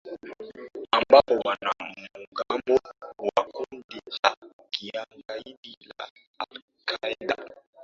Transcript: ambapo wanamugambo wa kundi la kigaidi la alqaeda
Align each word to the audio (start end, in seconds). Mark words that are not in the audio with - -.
ambapo 0.91 1.33
wanamugambo 1.45 2.75
wa 3.35 3.43
kundi 3.43 4.01
la 4.23 4.35
kigaidi 4.71 5.77
la 5.97 6.09
alqaeda 6.43 7.35